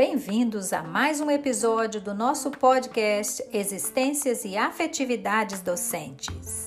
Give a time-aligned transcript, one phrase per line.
[0.00, 6.59] bem-vindos a mais um episódio do nosso podcast Existências e Afetividades Docentes.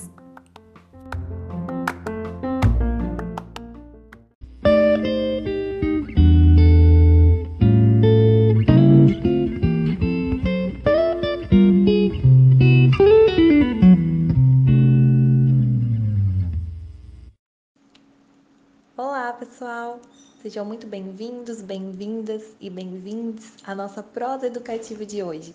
[19.54, 20.00] Pessoal!
[20.42, 25.54] Sejam muito bem-vindos, bem-vindas e bem-vindos à nossa prosa educativa de hoje.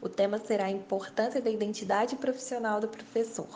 [0.00, 3.48] O tema será a importância da identidade profissional do professor.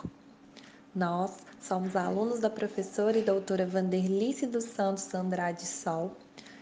[0.93, 6.11] Nós somos alunos da professora e doutora Vanderlice dos Santos Andrade Sol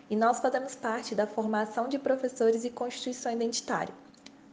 [0.07, 3.93] e nós fazemos parte da formação de professores e constituição identitária,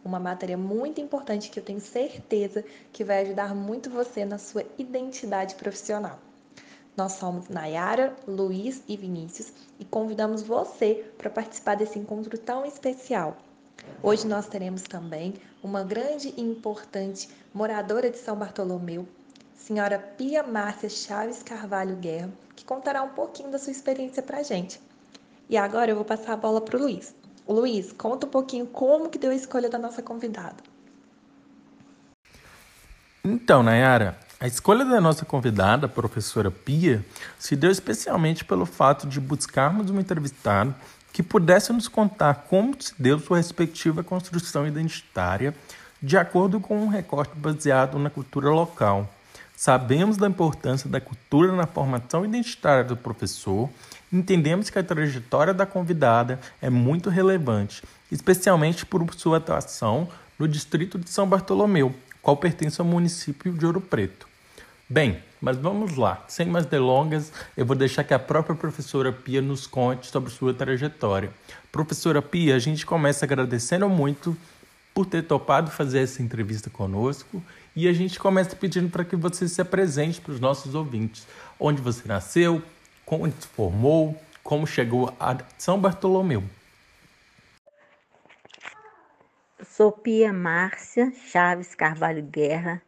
[0.02, 4.64] uma matéria muito importante que eu tenho certeza que vai ajudar muito você na sua
[4.78, 6.18] identidade profissional.
[6.96, 13.36] Nós somos Nayara, Luiz e Vinícius e convidamos você para participar desse encontro tão especial.
[14.02, 19.08] Hoje nós teremos também uma grande e importante moradora de São Bartolomeu,
[19.56, 24.42] senhora Pia Márcia Chaves Carvalho Guerra, que contará um pouquinho da sua experiência para a
[24.42, 24.80] gente.
[25.48, 27.14] E agora eu vou passar a bola para o Luiz.
[27.48, 30.62] Luiz, conta um pouquinho como que deu a escolha da nossa convidada.
[33.24, 37.04] Então, Nayara, a escolha da nossa convidada, a professora Pia,
[37.38, 40.74] se deu especialmente pelo fato de buscarmos uma entrevistada
[41.12, 45.54] que pudesse nos contar como se deu sua respectiva construção identitária
[46.02, 49.08] de acordo com um recorte baseado na cultura local.
[49.54, 53.70] Sabemos da importância da cultura na formação identitária do professor,
[54.12, 60.98] entendemos que a trajetória da convidada é muito relevante, especialmente por sua atuação no distrito
[60.98, 64.31] de São Bartolomeu, qual pertence ao município de Ouro Preto.
[64.92, 66.22] Bem, mas vamos lá.
[66.28, 70.52] Sem mais delongas, eu vou deixar que a própria professora Pia nos conte sobre sua
[70.52, 71.32] trajetória.
[71.72, 74.36] Professora Pia, a gente começa agradecendo muito
[74.92, 77.42] por ter topado fazer essa entrevista conosco
[77.74, 81.26] e a gente começa pedindo para que você se apresente para os nossos ouvintes.
[81.58, 82.62] Onde você nasceu,
[83.06, 86.44] como se formou, como chegou a São Bartolomeu.
[89.66, 92.82] Sou Pia Márcia Chaves Carvalho Guerra,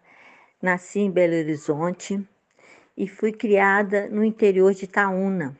[0.64, 2.26] Nasci em Belo Horizonte
[2.96, 5.54] e fui criada no interior de Itaúna.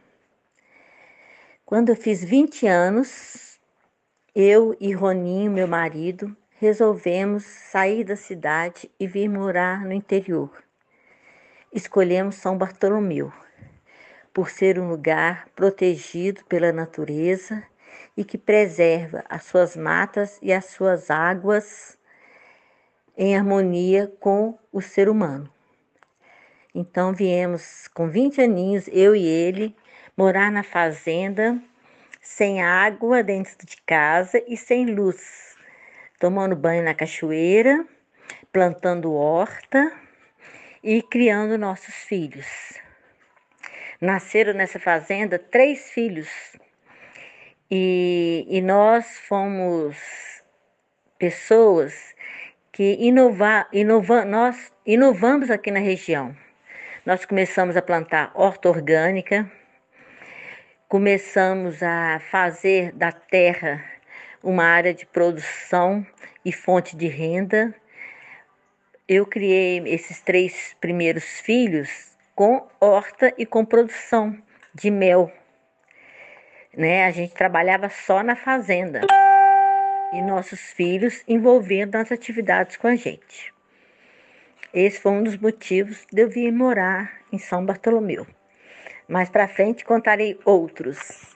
[1.66, 3.60] Quando eu fiz 20 anos,
[4.34, 10.50] eu e Roninho, meu marido, resolvemos sair da cidade e vir morar no interior.
[11.70, 13.30] Escolhemos São Bartolomeu,
[14.32, 17.62] por ser um lugar protegido pela natureza
[18.16, 21.98] e que preserva as suas matas e as suas águas
[23.16, 25.50] em harmonia com o ser humano.
[26.74, 29.76] Então viemos com 20 aninhos, eu e ele,
[30.16, 31.60] morar na fazenda,
[32.20, 35.56] sem água dentro de casa e sem luz,
[36.18, 37.86] tomando banho na cachoeira,
[38.52, 39.92] plantando horta
[40.82, 42.46] e criando nossos filhos.
[44.00, 46.28] Nasceram nessa fazenda três filhos
[47.70, 49.96] e, e nós fomos
[51.18, 52.13] pessoas
[52.74, 56.36] que inovar, inova, nós inovamos aqui na região.
[57.06, 59.48] Nós começamos a plantar horta orgânica,
[60.88, 63.80] começamos a fazer da terra
[64.42, 66.04] uma área de produção
[66.44, 67.72] e fonte de renda.
[69.06, 74.36] Eu criei esses três primeiros filhos com horta e com produção
[74.74, 75.32] de mel.
[76.76, 77.06] Né?
[77.06, 79.02] A gente trabalhava só na fazenda
[80.14, 83.52] e nossos filhos envolvendo nas atividades com a gente.
[84.72, 88.26] Esse foi um dos motivos de eu vir morar em São Bartolomeu.
[89.08, 91.34] Mais para frente contarei outros.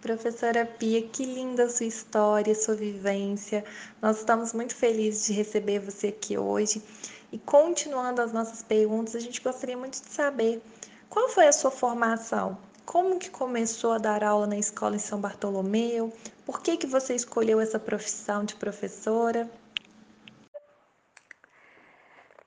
[0.00, 3.64] Professora Pia, que linda a sua história, sua vivência.
[4.00, 6.82] Nós estamos muito felizes de receber você aqui hoje.
[7.30, 10.62] E continuando as nossas perguntas, a gente gostaria muito de saber
[11.10, 12.56] qual foi a sua formação?
[12.84, 16.12] Como que começou a dar aula na escola em São Bartolomeu?
[16.48, 19.50] Por que, que você escolheu essa profissão de professora?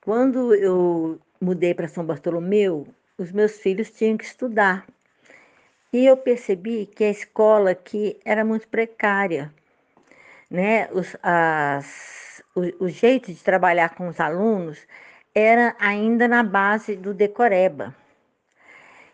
[0.04, 4.88] Quando eu mudei para São Bartolomeu, os meus filhos tinham que estudar.
[5.94, 9.54] E eu percebi que a escola aqui era muito precária.
[10.50, 10.90] Né?
[10.92, 14.80] Os, as, o, o jeito de trabalhar com os alunos
[15.36, 17.96] era ainda na base do decoreba.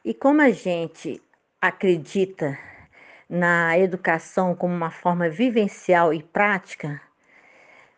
[0.05, 1.21] E como a gente
[1.61, 2.57] acredita
[3.29, 7.01] na educação como uma forma vivencial e prática,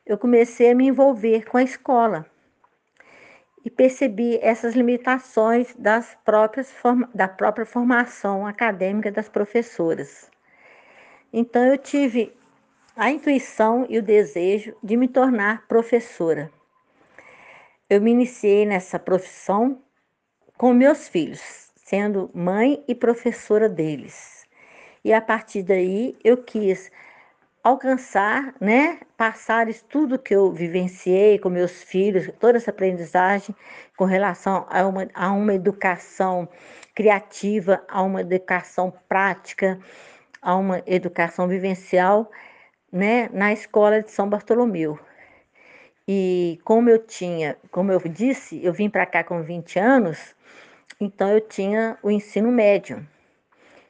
[0.05, 2.25] eu comecei a me envolver com a escola
[3.63, 6.73] e percebi essas limitações das próprias
[7.13, 10.31] da própria formação acadêmica das professoras.
[11.31, 12.35] Então eu tive
[12.95, 16.51] a intuição e o desejo de me tornar professora.
[17.89, 19.81] Eu me iniciei nessa profissão
[20.57, 24.38] com meus filhos, sendo mãe e professora deles.
[25.03, 26.91] E a partir daí eu quis
[27.63, 33.55] alcançar, né, passar isso tudo que eu vivenciei com meus filhos, toda essa aprendizagem
[33.97, 36.47] com relação a uma, a uma educação
[36.95, 39.79] criativa, a uma educação prática,
[40.41, 42.31] a uma educação vivencial
[42.91, 44.99] né, na escola de São Bartolomeu.
[46.07, 50.35] E como eu tinha, como eu disse, eu vim para cá com 20 anos,
[50.99, 53.05] então eu tinha o ensino médio.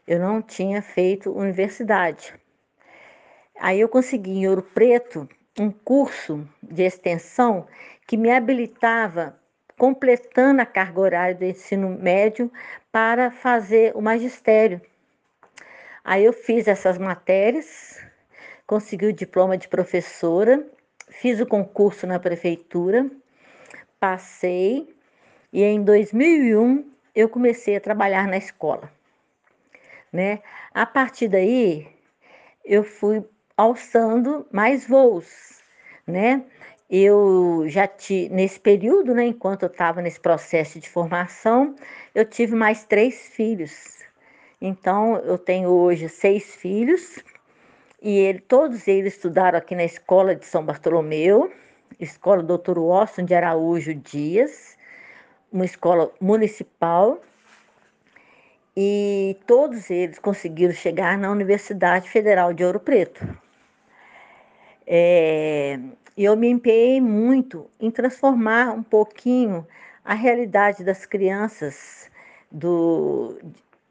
[0.10, 2.34] Eu não tinha feito universidade.
[3.60, 5.30] Aí eu consegui em Ouro Preto
[5.60, 7.68] um curso de extensão
[8.08, 9.40] que me habilitava,
[9.78, 12.52] completando a carga horária do ensino médio,
[12.92, 14.82] para fazer o magistério.
[16.04, 18.04] Aí eu fiz essas matérias,
[18.66, 20.68] consegui o diploma de professora,
[21.10, 23.08] fiz o concurso na prefeitura,
[24.00, 24.92] passei
[25.54, 28.98] e em 2001 eu comecei a trabalhar na escola.
[30.12, 30.42] Né?
[30.74, 31.88] A partir daí
[32.66, 33.24] eu fui
[33.56, 35.62] alçando mais voos,
[36.08, 36.44] né?
[36.90, 41.76] Eu já tive, nesse período, né, enquanto eu estava nesse processo de formação,
[42.16, 44.00] eu tive mais três filhos.
[44.60, 47.20] Então, eu tenho hoje seis filhos,
[48.02, 51.52] e ele, todos eles estudaram aqui na escola de São Bartolomeu,
[52.00, 54.78] escola Doutor Washington de Araújo Dias,
[55.52, 57.22] uma escola municipal,
[58.76, 63.28] e todos eles conseguiram chegar na Universidade Federal de Ouro Preto.
[64.86, 65.80] É,
[66.18, 69.66] eu me empenhei muito em transformar um pouquinho
[70.04, 72.10] a realidade das crianças
[72.52, 73.38] do,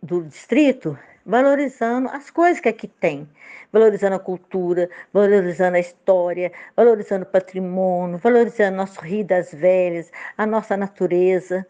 [0.03, 0.99] do distrito
[1.29, 3.29] valorizando as coisas que aqui tem,
[3.71, 10.47] valorizando a cultura, valorizando a história, valorizando o patrimônio, valorizando nosso Rio das Velhas, a
[10.47, 11.67] nossa natureza,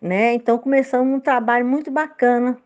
[0.00, 0.34] né?
[0.34, 2.58] Então começamos um trabalho muito bacana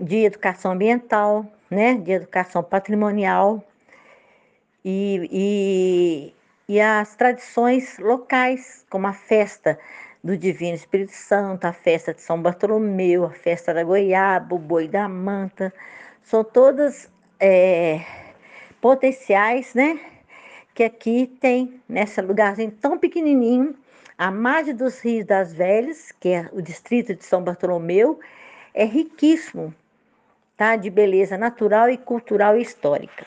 [0.00, 1.94] de educação ambiental, né?
[1.94, 3.64] De educação patrimonial
[4.84, 6.34] e,
[6.68, 9.78] e, e as tradições locais, como a festa
[10.22, 14.88] do Divino Espírito Santo, a festa de São Bartolomeu, a festa da Goiaba, o Boi
[14.88, 15.72] da Manta,
[16.22, 18.00] são todas é,
[18.80, 19.98] potenciais, né?
[20.74, 23.76] Que aqui tem, nesse lugarzinho tão pequenininho,
[24.22, 28.20] a margem dos Rios das Velhas, que é o distrito de São Bartolomeu,
[28.72, 29.74] é riquíssimo,
[30.56, 30.76] tá?
[30.76, 33.26] De beleza natural e cultural e histórica.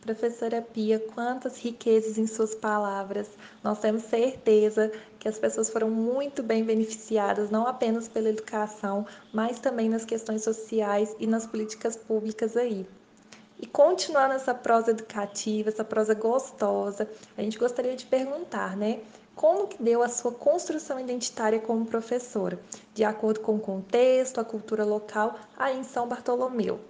[0.00, 3.30] Professora Pia, quantas riquezas em suas palavras.
[3.62, 4.90] Nós temos certeza
[5.20, 10.42] que as pessoas foram muito bem beneficiadas, não apenas pela educação, mas também nas questões
[10.42, 12.84] sociais e nas políticas públicas aí.
[13.60, 19.00] E continuando essa prosa educativa, essa prosa gostosa, a gente gostaria de perguntar, né?
[19.34, 22.58] Como que deu a sua construção identitária como professora,
[22.94, 26.80] de acordo com o contexto, a cultura local aí em São Bartolomeu?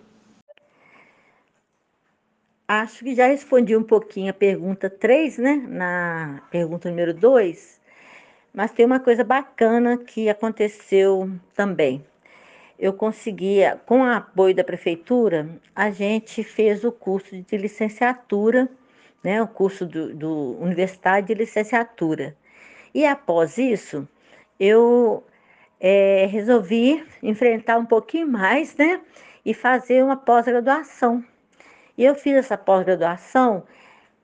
[2.66, 5.56] Acho que já respondi um pouquinho a pergunta 3, né?
[5.68, 7.80] Na pergunta número 2.
[8.52, 12.04] Mas tem uma coisa bacana que aconteceu também.
[12.78, 18.68] Eu conseguia, com o apoio da prefeitura, a gente fez o curso de licenciatura,
[19.22, 19.42] né?
[19.42, 22.36] O curso do, do Universidade de Licenciatura.
[22.94, 24.08] E após isso,
[24.60, 25.24] eu
[25.80, 29.00] é, resolvi enfrentar um pouquinho mais, né?
[29.44, 31.24] E fazer uma pós-graduação
[31.98, 33.64] e eu fiz essa pós-graduação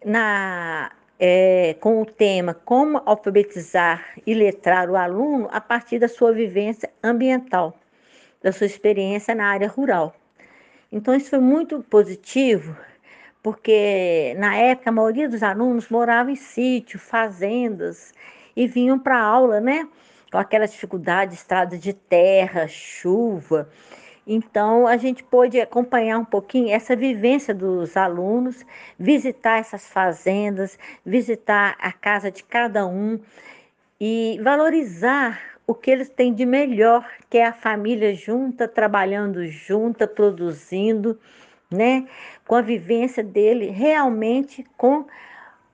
[0.04, 6.32] na é, com o tema Como alfabetizar e letrar o aluno a partir da sua
[6.32, 7.76] vivência ambiental,
[8.44, 10.14] da sua experiência na área rural.
[10.92, 12.76] Então, isso foi muito positivo,
[13.42, 18.12] porque na época a maioria dos alunos morava em sítio, fazendas,
[18.54, 19.88] e vinham para aula, né?
[20.30, 23.66] Com aquela dificuldade, estrada de terra, chuva.
[24.26, 28.62] Então, a gente pôde acompanhar um pouquinho essa vivência dos alunos,
[28.98, 33.18] visitar essas fazendas, visitar a casa de cada um
[33.98, 40.06] e valorizar o que eles têm de melhor, que é a família junta, trabalhando junta,
[40.06, 41.18] produzindo,
[41.70, 42.06] né?
[42.46, 45.06] Com a vivência dele realmente com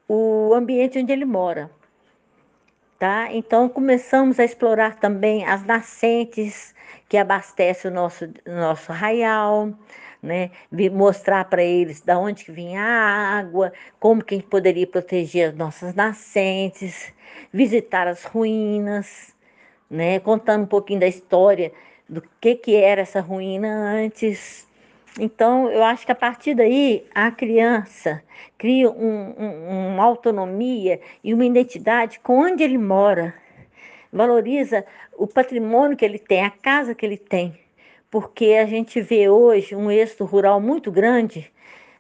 [0.09, 1.71] o ambiente onde ele mora.
[2.99, 3.33] Tá?
[3.33, 6.75] Então começamos a explorar também as nascentes
[7.09, 9.73] que abastece o nosso, nosso arraial,
[10.23, 10.51] né?
[10.93, 15.51] mostrar para eles da onde que vinha a água, como que a gente poderia proteger
[15.51, 17.13] as nossas nascentes,
[17.53, 19.35] visitar as ruínas,
[19.91, 20.21] né?
[20.21, 21.73] contando um pouquinho da história
[22.09, 24.67] do que, que era essa ruína antes,
[25.19, 28.23] Então, eu acho que a partir daí a criança
[28.57, 33.35] cria um, um, uma autonomia e uma identidade com onde ele mora,
[34.13, 34.85] valoriza
[35.17, 37.59] o patrimônio que ele tem, a casa que ele tem,
[38.11, 41.51] porque a gente vê hoje um êxito rural muito grande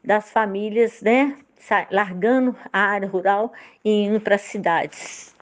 [0.03, 1.37] das famílias, né,
[1.91, 3.53] largando a área rural
[3.85, 5.35] e indo para as cidades.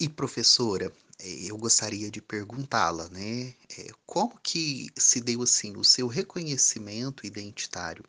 [0.00, 6.06] E professora, eu gostaria de perguntá-la, né, eh, como que se deu assim o seu
[6.06, 8.04] reconhecimento identitário?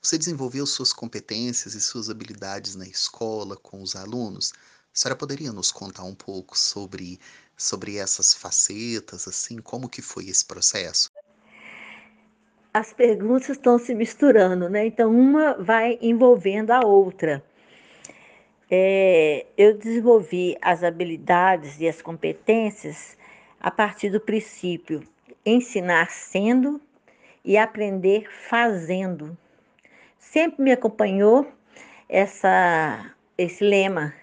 [0.00, 4.52] Você desenvolveu suas competências e suas habilidades na escola com os alunos?
[4.52, 7.18] A senhora poderia nos contar um pouco sobre
[7.56, 11.10] sobre essas facetas, assim, como que foi esse processo?
[12.72, 14.86] As perguntas estão se misturando, né?
[14.86, 17.44] Então uma vai envolvendo a outra.
[18.70, 23.16] É, eu desenvolvi as habilidades e as competências
[23.60, 25.02] a partir do princípio
[25.44, 26.80] ensinar sendo
[27.44, 29.36] e aprender fazendo.
[30.18, 31.46] Sempre me acompanhou
[32.08, 34.14] essa, esse lema,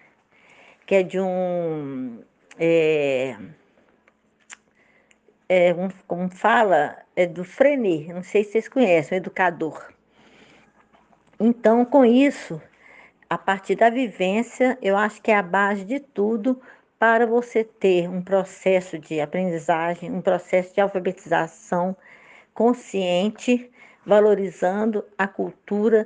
[0.85, 2.23] que é de um.
[2.59, 3.37] É,
[5.47, 9.91] é um, como fala, é do Frenet, não sei se vocês conhecem, um educador.
[11.39, 12.61] Então, com isso,
[13.31, 16.61] a partir da vivência, eu acho que é a base de tudo
[16.99, 21.95] para você ter um processo de aprendizagem, um processo de alfabetização
[22.53, 23.71] consciente,
[24.05, 26.05] valorizando a cultura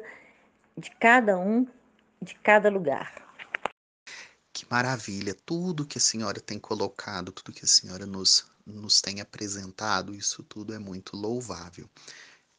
[0.77, 1.65] de cada um,
[2.21, 3.11] de cada lugar.
[4.53, 5.35] Que maravilha!
[5.47, 10.43] Tudo que a senhora tem colocado, tudo que a senhora nos, nos tem apresentado, isso
[10.43, 11.89] tudo é muito louvável.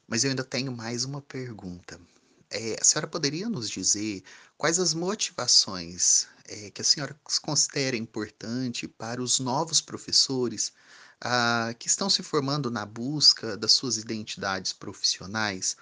[0.09, 2.01] Mas eu ainda tenho mais uma pergunta.
[2.51, 4.23] É, a senhora poderia nos dizer
[4.57, 10.73] quais as motivações é, que a senhora considera importante para os novos professores
[11.21, 15.77] ah, que estão se formando na busca das suas identidades profissionais?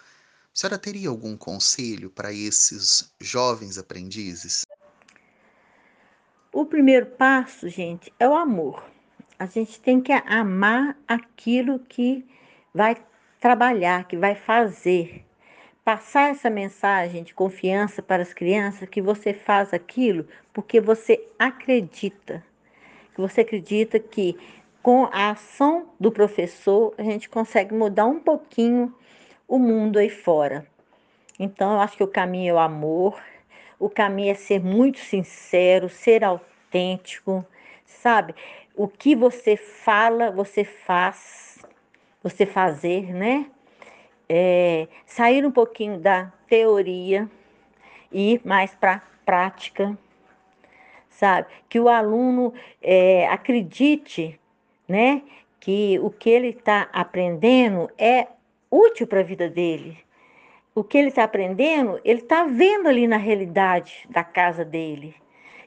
[0.54, 4.64] A senhora teria algum conselho para esses jovens aprendizes?
[6.52, 8.82] O primeiro passo, gente, é o amor.
[9.38, 12.24] A gente tem que amar aquilo que
[12.72, 12.96] vai
[13.40, 15.26] trabalhar, que vai fazer
[15.84, 22.42] passar essa mensagem de confiança para as crianças que você faz aquilo porque você acredita.
[23.14, 24.36] Que você acredita que
[24.82, 28.94] com a ação do professor a gente consegue mudar um pouquinho
[29.46, 30.66] o mundo aí fora.
[31.38, 33.20] Então eu acho que o caminho é o amor,
[33.78, 37.44] o caminho é ser muito sincero, ser autêntico,
[37.84, 38.34] sabe?
[38.74, 41.58] O que você fala, você faz,
[42.22, 43.46] você fazer, né?
[44.28, 47.28] É, sair um pouquinho da teoria
[48.10, 49.96] e ir mais para a prática,
[51.10, 51.48] sabe?
[51.68, 52.52] Que o aluno
[52.82, 54.38] é, acredite,
[54.88, 55.22] né?
[55.60, 58.28] Que o que ele está aprendendo é
[58.70, 59.98] útil para a vida dele.
[60.74, 65.14] O que ele está aprendendo, ele está vendo ali na realidade da casa dele.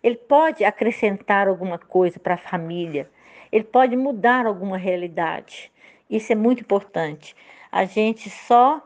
[0.04, 3.10] Ele pode acrescentar alguma coisa para a família.
[3.52, 5.72] Ele pode mudar alguma realidade.
[6.10, 7.36] Isso é muito importante
[7.78, 8.82] a gente só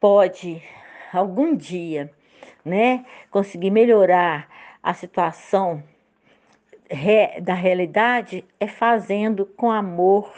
[0.00, 0.62] pode
[1.12, 2.10] algum dia,
[2.64, 4.48] né, conseguir melhorar
[4.82, 5.84] a situação
[7.42, 10.32] da realidade é fazendo com amor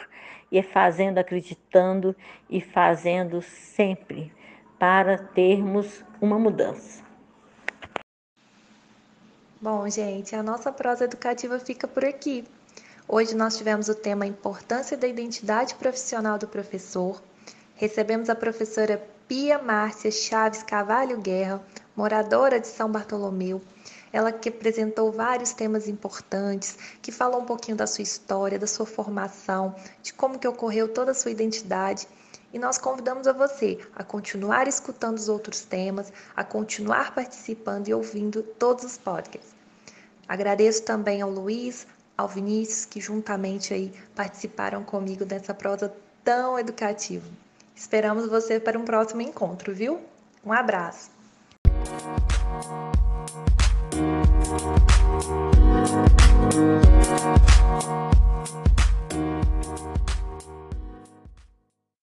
[0.51, 2.13] e é fazendo acreditando
[2.49, 4.33] e fazendo sempre
[4.77, 7.01] para termos uma mudança.
[9.61, 12.43] Bom, gente, a nossa prosa educativa fica por aqui.
[13.07, 17.21] Hoje nós tivemos o tema Importância da Identidade Profissional do Professor,
[17.83, 21.61] recebemos a professora Pia Márcia Chaves Cavalho Guerra,
[21.93, 23.61] moradora de São Bartolomeu.
[24.13, 28.85] Ela que apresentou vários temas importantes, que falou um pouquinho da sua história, da sua
[28.85, 32.07] formação, de como que ocorreu toda a sua identidade.
[32.53, 37.93] E nós convidamos a você a continuar escutando os outros temas, a continuar participando e
[37.93, 39.53] ouvindo todos os podcasts.
[40.25, 41.85] Agradeço também ao Luiz,
[42.17, 47.42] ao Vinícius, que juntamente aí participaram comigo dessa prosa tão educativa.
[47.75, 49.99] Esperamos você para um próximo encontro, viu?
[50.45, 51.11] Um abraço!
[56.53, 57.52] Música